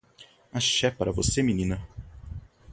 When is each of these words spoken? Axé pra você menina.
Axé 0.51 0.89
pra 0.89 1.11
você 1.11 1.43
menina. 1.43 1.77